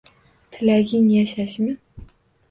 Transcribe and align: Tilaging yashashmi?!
Tilaging 0.53 1.07
yashashmi?! 1.17 1.71